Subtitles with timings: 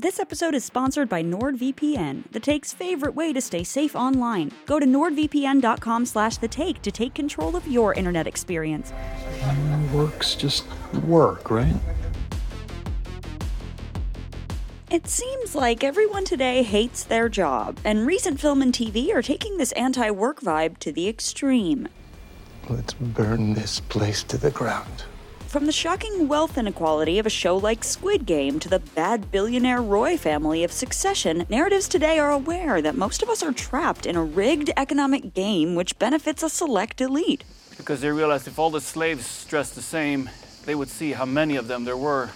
[0.00, 4.50] This episode is sponsored by NordVPN, the Take's favorite way to stay safe online.
[4.64, 8.94] Go to nordvpn.com slash the take to take control of your internet experience.
[9.92, 10.64] Work's just
[11.04, 11.74] work, right?
[14.90, 19.58] It seems like everyone today hates their job, and recent film and TV are taking
[19.58, 21.88] this anti work vibe to the extreme.
[22.70, 25.04] Let's burn this place to the ground.
[25.50, 29.82] From the shocking wealth inequality of a show like Squid Game to the bad billionaire
[29.82, 34.14] Roy family of Succession, narratives today are aware that most of us are trapped in
[34.14, 37.42] a rigged economic game which benefits a select elite.
[37.76, 40.30] Because they realized if all the slaves dressed the same,
[40.66, 42.30] they would see how many of them there were,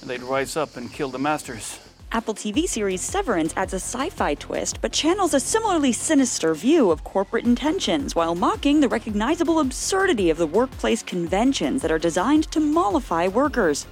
[0.00, 1.80] and they'd rise up and kill the masters.
[2.10, 6.90] Apple TV series Severance adds a sci fi twist, but channels a similarly sinister view
[6.90, 12.50] of corporate intentions while mocking the recognizable absurdity of the workplace conventions that are designed
[12.50, 13.86] to mollify workers.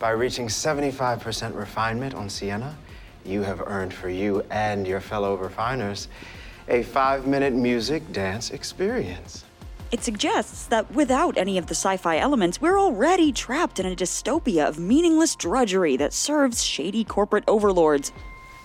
[0.00, 2.76] By reaching 75% refinement on Siena,
[3.24, 6.08] you have earned for you and your fellow refiners
[6.66, 9.44] a five minute music dance experience.
[9.92, 13.96] It suggests that without any of the sci fi elements, we're already trapped in a
[13.96, 18.12] dystopia of meaningless drudgery that serves shady corporate overlords.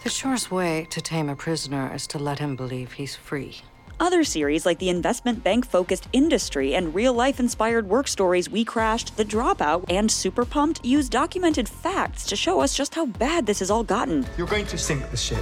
[0.03, 3.61] The surest way to tame a prisoner is to let him believe he's free.
[3.99, 8.63] Other series like the investment bank focused industry and real life inspired work stories We
[8.63, 13.47] Crashed, The Dropout, and Super Pumped use documented facts to show us just how bad
[13.47, 14.27] this has all gotten.
[14.37, 15.41] You're going to sink the ship.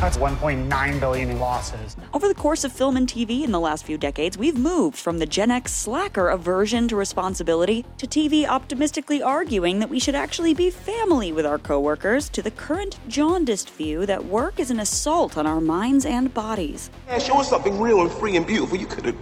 [0.00, 1.96] That's 1.9 billion in losses.
[2.14, 5.18] Over the course of film and TV in the last few decades, we've moved from
[5.18, 10.54] the Gen X slacker aversion to responsibility to TV optimistically arguing that we should actually
[10.54, 15.36] be family with our coworkers to the current jaundiced view that work is an assault
[15.36, 16.90] on our minds and bodies.
[17.08, 18.78] Yeah, show us something real and free and beautiful.
[18.78, 19.16] You could have.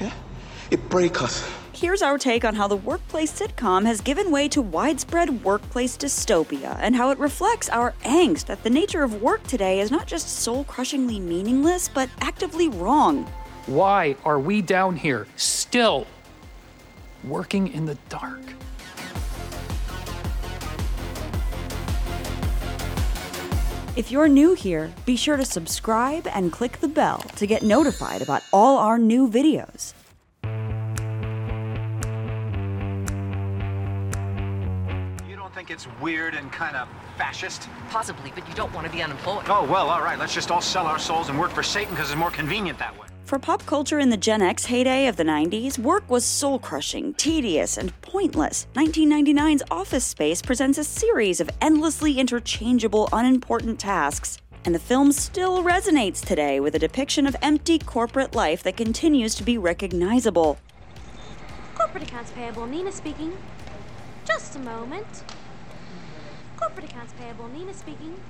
[0.00, 0.12] Yeah?
[0.72, 1.48] It break us.
[1.80, 6.76] Here's our take on how the workplace sitcom has given way to widespread workplace dystopia
[6.80, 10.28] and how it reflects our angst that the nature of work today is not just
[10.28, 13.30] soul crushingly meaningless, but actively wrong.
[13.66, 16.08] Why are we down here still
[17.22, 18.42] working in the dark?
[23.94, 28.20] If you're new here, be sure to subscribe and click the bell to get notified
[28.20, 29.94] about all our new videos.
[35.68, 37.68] You think it's weird and kind of fascist?
[37.90, 39.44] Possibly, but you don't want to be unemployed.
[39.48, 40.18] Oh, well, all right.
[40.18, 42.98] Let's just all sell our souls and work for Satan because it's more convenient that
[42.98, 43.06] way.
[43.24, 47.12] For pop culture in the Gen X heyday of the 90s, work was soul crushing,
[47.12, 48.66] tedious, and pointless.
[48.76, 54.38] 1999's Office Space presents a series of endlessly interchangeable, unimportant tasks.
[54.64, 59.34] And the film still resonates today with a depiction of empty corporate life that continues
[59.34, 60.56] to be recognizable.
[61.74, 63.36] Corporate accounts payable, Nina speaking.
[64.24, 65.24] Just a moment.
[66.58, 68.20] Corporate accounts payable, Nina speaking.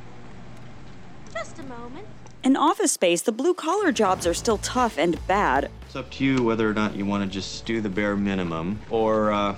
[1.33, 2.07] Just a moment.
[2.45, 5.71] In Office Space, the blue collar jobs are still tough and bad.
[5.87, 8.81] It's up to you whether or not you want to just do the bare minimum
[8.91, 9.57] or, uh,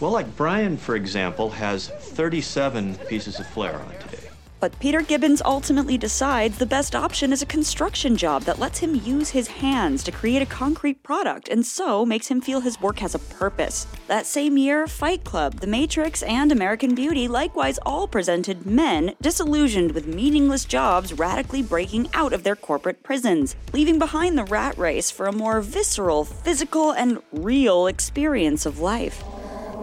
[0.00, 4.17] well, like Brian, for example, has 37 pieces of flair on today.
[4.60, 8.96] But Peter Gibbons ultimately decides the best option is a construction job that lets him
[8.96, 12.98] use his hands to create a concrete product and so makes him feel his work
[12.98, 13.86] has a purpose.
[14.08, 19.92] That same year, Fight Club, The Matrix, and American Beauty likewise all presented men disillusioned
[19.92, 25.08] with meaningless jobs radically breaking out of their corporate prisons, leaving behind the rat race
[25.08, 29.22] for a more visceral, physical, and real experience of life.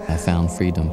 [0.10, 0.92] I found freedom.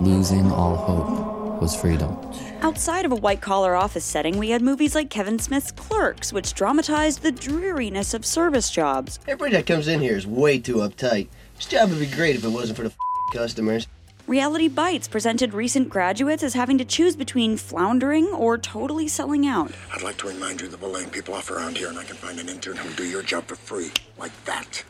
[0.00, 2.16] Losing all hope was freedom.
[2.60, 6.54] Outside of a white collar office setting, we had movies like Kevin Smith's Clerks, which
[6.54, 9.18] dramatized the dreariness of service jobs.
[9.26, 11.28] Everybody that comes in here is way too uptight.
[11.56, 12.92] This job would be great if it wasn't for the
[13.32, 13.86] customers.
[14.26, 19.70] Reality Bites presented recent graduates as having to choose between floundering or totally selling out.
[19.94, 22.16] I'd like to remind you that we're laying people off around here, and I can
[22.16, 24.82] find an intern who'll do your job for free, like that.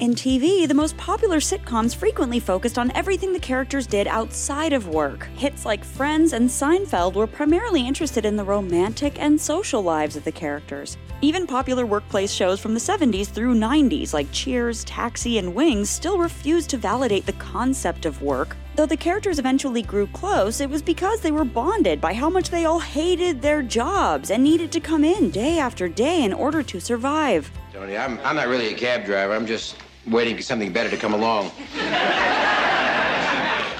[0.00, 4.88] In TV, the most popular sitcoms frequently focused on everything the characters did outside of
[4.88, 5.24] work.
[5.36, 10.24] Hits like Friends and Seinfeld were primarily interested in the romantic and social lives of
[10.24, 10.96] the characters.
[11.20, 16.16] Even popular workplace shows from the 70s through 90s, like Cheers, Taxi, and Wings, still
[16.16, 18.56] refused to validate the concept of work.
[18.76, 22.48] Though the characters eventually grew close, it was because they were bonded by how much
[22.48, 26.62] they all hated their jobs and needed to come in day after day in order
[26.62, 27.50] to survive.
[27.72, 29.32] Tony, I'm, I'm not really a cab driver.
[29.32, 29.76] I'm just
[30.08, 31.52] waiting for something better to come along.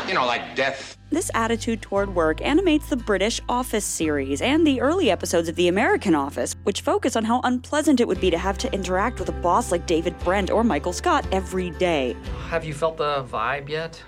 [0.06, 0.96] you know, like death.
[1.10, 5.66] This attitude toward work animates the British Office series and the early episodes of The
[5.66, 9.28] American Office, which focus on how unpleasant it would be to have to interact with
[9.28, 12.16] a boss like David Brent or Michael Scott every day.
[12.48, 14.00] Have you felt the vibe yet?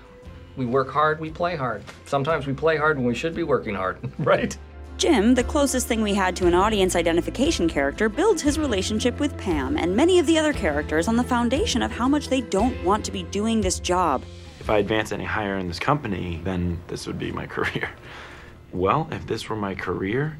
[0.55, 1.83] We work hard, we play hard.
[2.05, 4.57] Sometimes we play hard when we should be working hard, right?
[4.97, 9.37] Jim, the closest thing we had to an audience identification character, builds his relationship with
[9.37, 12.81] Pam and many of the other characters on the foundation of how much they don't
[12.83, 14.23] want to be doing this job.
[14.59, 17.89] If I advance any higher in this company, then this would be my career.
[18.71, 20.37] Well, if this were my career,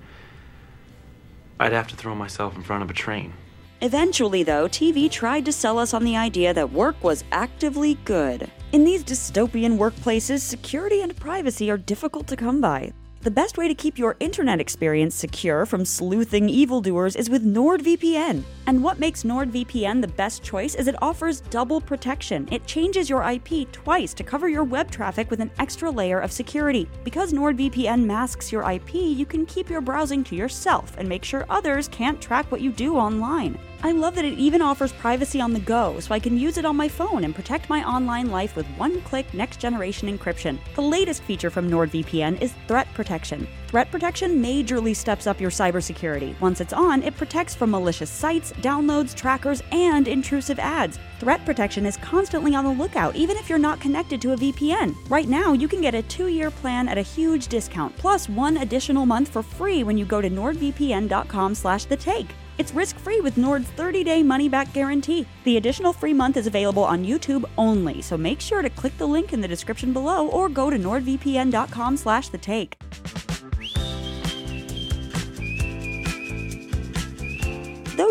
[1.59, 3.33] I'd have to throw myself in front of a train.
[3.81, 8.49] Eventually, though, TV tried to sell us on the idea that work was actively good.
[8.71, 12.93] In these dystopian workplaces, security and privacy are difficult to come by.
[13.23, 18.43] The best way to keep your internet experience secure from sleuthing evildoers is with NordVPN.
[18.67, 22.49] And what makes NordVPN the best choice is it offers double protection.
[22.51, 26.33] It changes your IP twice to cover your web traffic with an extra layer of
[26.33, 26.89] security.
[27.05, 31.45] Because NordVPN masks your IP, you can keep your browsing to yourself and make sure
[31.49, 33.57] others can't track what you do online.
[33.85, 36.63] I love that it even offers privacy on the go, so I can use it
[36.63, 40.57] on my phone and protect my online life with one click next generation encryption.
[40.75, 43.45] The latest feature from NordVPN is Threat Protection.
[43.67, 46.39] Threat Protection majorly steps up your cybersecurity.
[46.39, 50.97] Once it's on, it protects from malicious sites, downloads, trackers, and intrusive ads.
[51.19, 54.95] Threat Protection is constantly on the lookout, even if you're not connected to a VPN.
[55.09, 58.55] Right now, you can get a two year plan at a huge discount, plus one
[58.57, 62.27] additional month for free when you go to nordvpn.com slash the take.
[62.57, 65.25] It's risk-free with Nord's 30-day money-back guarantee.
[65.43, 69.07] The additional free month is available on YouTube only, so make sure to click the
[69.07, 72.77] link in the description below or go to nordvpn.com slash the take.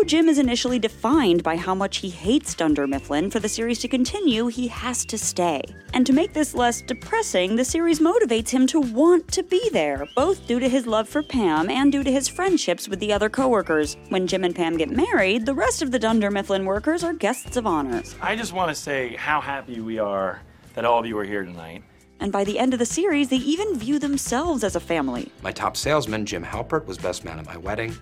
[0.03, 3.79] Though Jim is initially defined by how much he hates Dunder Mifflin, for the series
[3.79, 5.61] to continue, he has to stay.
[5.93, 10.05] And to make this less depressing, the series motivates him to want to be there,
[10.13, 13.29] both due to his love for Pam and due to his friendships with the other
[13.29, 13.95] coworkers.
[14.09, 17.55] When Jim and Pam get married, the rest of the Dunder Mifflin workers are guests
[17.55, 18.03] of honor.
[18.19, 20.41] I just want to say how happy we are
[20.73, 21.81] that all of you are here tonight.
[22.19, 25.31] And by the end of the series, they even view themselves as a family.
[25.41, 27.95] My top salesman, Jim Halpert, was best man at my wedding,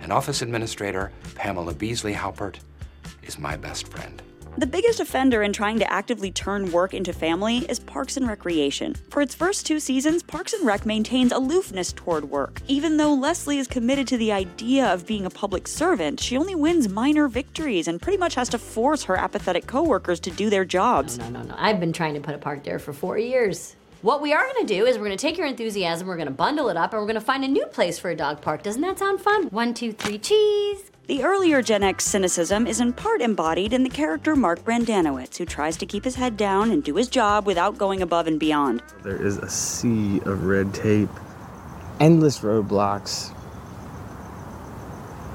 [0.00, 2.56] and office administrator, Pamela Beesly Halpert,
[3.22, 4.22] is my best friend.
[4.58, 8.94] The biggest offender in trying to actively turn work into family is Parks and Recreation.
[9.10, 12.62] For its first two seasons, Parks and Rec maintains aloofness toward work.
[12.66, 16.54] Even though Leslie is committed to the idea of being a public servant, she only
[16.54, 20.64] wins minor victories and pretty much has to force her apathetic coworkers to do their
[20.64, 21.18] jobs.
[21.18, 21.54] No, no, no.
[21.58, 23.76] I've been trying to put a park there for four years.
[24.02, 26.28] What we are going to do is we're going to take your enthusiasm, we're going
[26.28, 28.42] to bundle it up, and we're going to find a new place for a dog
[28.42, 28.62] park.
[28.62, 29.46] Doesn't that sound fun?
[29.46, 30.90] One, two, three, cheese.
[31.06, 35.46] The earlier Gen X cynicism is in part embodied in the character Mark Brendanawicz, who
[35.46, 38.82] tries to keep his head down and do his job without going above and beyond.
[39.02, 41.08] There is a sea of red tape,
[41.98, 43.34] endless roadblocks.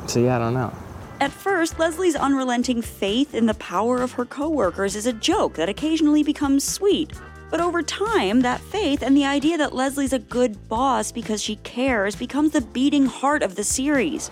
[0.08, 0.72] So, yeah, I don't know.
[1.20, 5.70] At first, Leslie's unrelenting faith in the power of her coworkers is a joke that
[5.70, 7.12] occasionally becomes sweet.
[7.52, 11.58] But over time, that faith and the idea that Leslie's a good boss because she
[11.58, 14.32] cares becomes the beating heart of the series.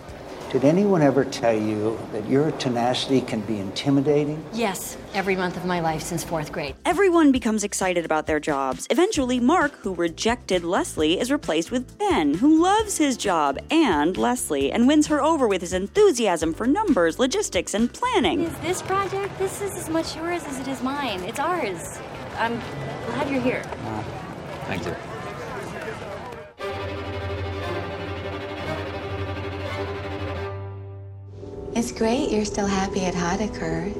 [0.50, 4.44] Did anyone ever tell you that your tenacity can be intimidating?
[4.52, 6.74] Yes, every month of my life since fourth grade.
[6.84, 8.88] Everyone becomes excited about their jobs.
[8.90, 14.72] Eventually, Mark, who rejected Leslie, is replaced with Ben, who loves his job and Leslie
[14.72, 18.40] and wins her over with his enthusiasm for numbers, logistics, and planning.
[18.40, 19.38] Is this project?
[19.38, 21.20] This is as much yours as it is mine.
[21.20, 22.00] It's ours.
[22.40, 22.58] I'm
[23.04, 23.62] glad you're here.
[23.84, 24.02] Uh,
[24.64, 24.96] thank you.
[31.78, 33.92] It's great you're still happy at Hodeker.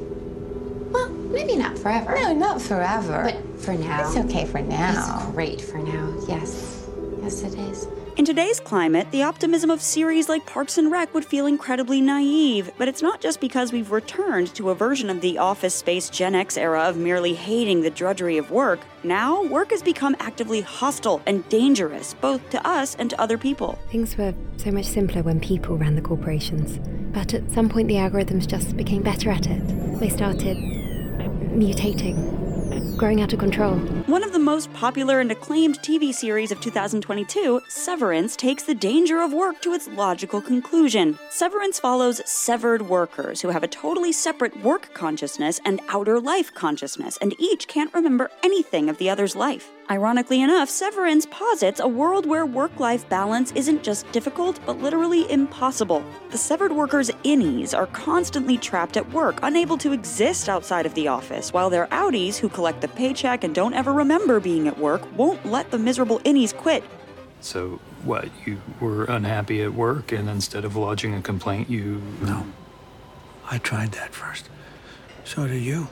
[0.90, 2.14] Well, maybe not forever.
[2.18, 3.24] No, not forever.
[3.24, 4.08] But for now.
[4.08, 5.18] It's okay for now.
[5.22, 6.88] It's great for now, yes.
[7.20, 7.86] Yes, it is.
[8.20, 12.70] In today's climate, the optimism of series like Parks and Rec would feel incredibly naive,
[12.76, 16.34] but it's not just because we've returned to a version of the office space Gen
[16.34, 18.80] X era of merely hating the drudgery of work.
[19.02, 23.78] Now, work has become actively hostile and dangerous, both to us and to other people.
[23.90, 26.78] Things were so much simpler when people ran the corporations,
[27.14, 29.98] but at some point the algorithms just became better at it.
[29.98, 30.58] They started
[31.56, 33.80] mutating, growing out of control.
[34.10, 39.20] One of the most popular and acclaimed TV series of 2022, Severance, takes the danger
[39.20, 41.16] of work to its logical conclusion.
[41.30, 47.18] Severance follows severed workers who have a totally separate work consciousness and outer life consciousness,
[47.18, 49.70] and each can't remember anything of the other's life.
[49.90, 55.28] Ironically enough, Severance posits a world where work life balance isn't just difficult, but literally
[55.32, 56.04] impossible.
[56.30, 61.08] The severed workers' innies are constantly trapped at work, unable to exist outside of the
[61.08, 65.02] office, while their outies, who collect the paycheck and don't ever remember being at work,
[65.18, 66.84] won't let the miserable innies quit.
[67.40, 72.00] So, what, you were unhappy at work, and instead of lodging a complaint, you.
[72.22, 72.46] No.
[73.50, 74.48] I tried that first.
[75.24, 75.88] So did you.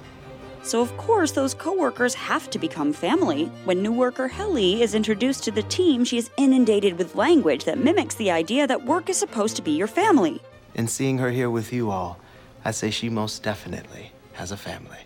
[0.68, 3.46] So of course those coworkers have to become family.
[3.64, 7.78] When new worker Helly is introduced to the team, she is inundated with language that
[7.78, 10.42] mimics the idea that work is supposed to be your family.
[10.74, 12.18] And seeing her here with you all,
[12.66, 14.98] I'd say she most definitely has a family.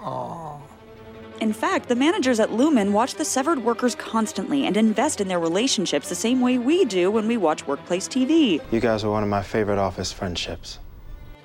[0.00, 0.60] Aww.
[1.40, 5.40] In fact, the managers at Lumon watch the severed workers constantly and invest in their
[5.40, 8.60] relationships the same way we do when we watch workplace TV.
[8.70, 10.78] You guys are one of my favorite office friendships.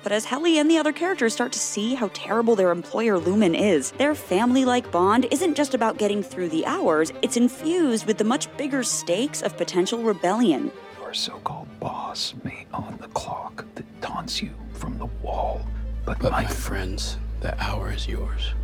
[0.02, 3.58] But as Helly and the other characters start to see how terrible their employer Lumon
[3.58, 8.16] is, their family like bond isn't just about getting through the hours, it's infused with
[8.16, 10.70] the much bigger stakes of potential rebellion.
[11.00, 15.66] Your so called boss may own the clock that taunts you from the wall,
[16.04, 18.54] but, but my, my friends, the hour is yours.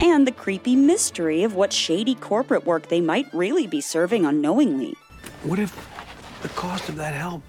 [0.00, 4.94] And the creepy mystery of what shady corporate work they might really be serving unknowingly.
[5.42, 5.74] What if
[6.42, 7.42] the cost of that help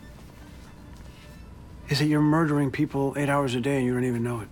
[1.89, 4.47] is that you're murdering people eight hours a day and you don't even know it?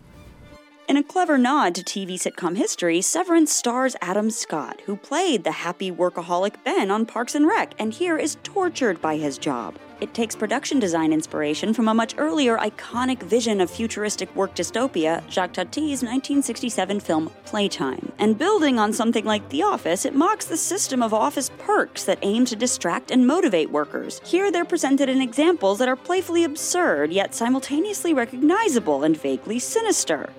[0.87, 5.51] In a clever nod to TV sitcom history, Severance stars Adam Scott, who played the
[5.51, 9.75] happy workaholic Ben on Parks and Rec, and here is tortured by his job.
[9.99, 15.29] It takes production design inspiration from a much earlier iconic vision of futuristic work dystopia,
[15.29, 18.13] Jacques Tati's 1967 film Playtime.
[18.17, 22.19] And building on something like The Office, it mocks the system of office perks that
[22.21, 24.21] aim to distract and motivate workers.
[24.23, 30.29] Here they're presented in examples that are playfully absurd, yet simultaneously recognizable and vaguely sinister.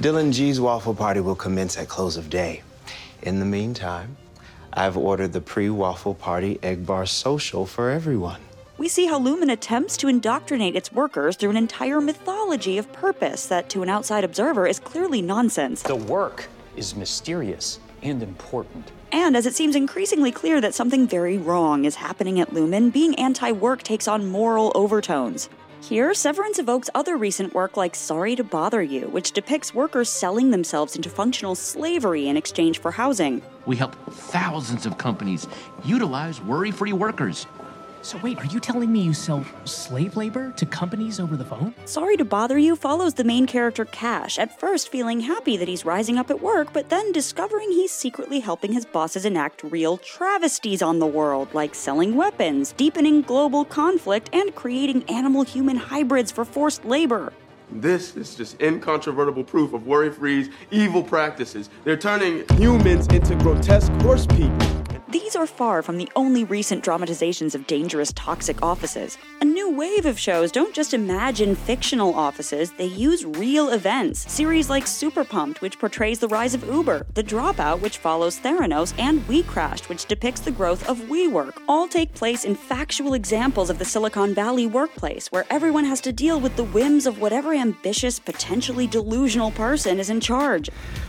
[0.00, 2.62] Dylan G's waffle party will commence at close of day.
[3.22, 4.18] In the meantime,
[4.70, 8.42] I've ordered the pre waffle party egg bar social for everyone.
[8.76, 13.46] We see how Lumon attempts to indoctrinate its workers through an entire mythology of purpose
[13.46, 15.80] that, to an outside observer, is clearly nonsense.
[15.82, 18.92] The work is mysterious and important.
[19.12, 23.14] And as it seems increasingly clear that something very wrong is happening at Lumon, being
[23.14, 25.48] anti work takes on moral overtones.
[25.82, 30.50] Here, Severance evokes other recent work like Sorry to Bother You, which depicts workers selling
[30.50, 33.42] themselves into functional slavery in exchange for housing.
[33.66, 35.46] We help thousands of companies
[35.84, 37.46] utilize worry free workers.
[38.02, 41.74] So, wait, are you telling me you sell slave labor to companies over the phone?
[41.86, 45.84] Sorry to Bother You follows the main character Cash, at first feeling happy that he's
[45.84, 50.82] rising up at work, but then discovering he's secretly helping his bosses enact real travesties
[50.82, 56.44] on the world, like selling weapons, deepening global conflict, and creating animal human hybrids for
[56.44, 57.32] forced labor.
[57.72, 61.68] This is just incontrovertible proof of Worry Free's evil practices.
[61.82, 64.85] They're turning humans into grotesque horse people.
[65.08, 69.16] These are far from the only recent dramatizations of dangerous, toxic offices.
[69.40, 74.30] A new wave of shows don't just imagine fictional offices, they use real events.
[74.32, 78.94] Series like Super Pumped, which portrays the rise of Uber, The Dropout, which follows Theranos,
[78.98, 83.70] and We Crashed, which depicts the growth of WeWork, all take place in factual examples
[83.70, 87.54] of the Silicon Valley workplace, where everyone has to deal with the whims of whatever
[87.54, 90.68] ambitious, potentially delusional person is in charge.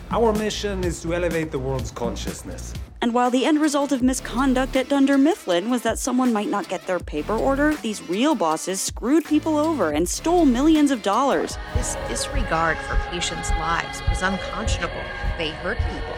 [0.09, 2.73] Our mission is to elevate the world's consciousness.
[3.01, 6.69] And while the end result of misconduct at Dunder Mifflin was that someone might not
[6.69, 11.57] get their paper order, these real bosses screwed people over and stole millions of dollars.
[11.75, 15.03] This disregard for patients' lives was unconscionable.
[15.37, 16.15] They hurt people.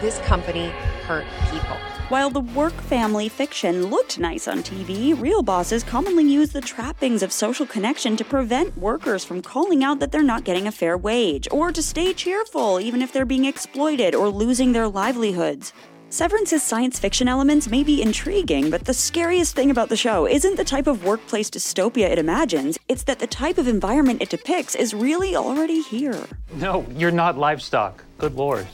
[0.00, 0.70] This company
[1.06, 1.76] hurt people.
[2.08, 7.22] While the work family fiction looked nice on TV, real bosses commonly use the trappings
[7.22, 10.96] of social connection to prevent workers from calling out that they're not getting a fair
[10.96, 15.74] wage, or to stay cheerful even if they're being exploited or losing their livelihoods.
[16.08, 20.56] Severance's science fiction elements may be intriguing, but the scariest thing about the show isn't
[20.56, 24.74] the type of workplace dystopia it imagines, it's that the type of environment it depicts
[24.74, 26.24] is really already here.
[26.54, 28.02] No, you're not livestock.
[28.16, 28.66] Good lord.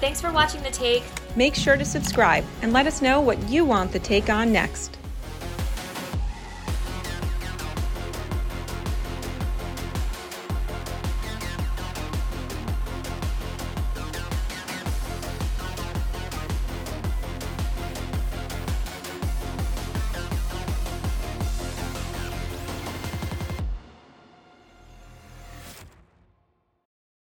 [0.00, 1.02] Thanks for watching The Take.
[1.34, 4.96] Make sure to subscribe and let us know what you want The Take on next.